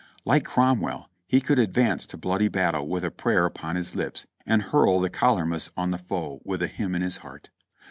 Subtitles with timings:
[0.25, 4.63] Like Cromwell, he could advance to bloody battle with a prayer upon his lips, and
[4.63, 7.51] hurl the colermus on the foe with a hymn in his heart.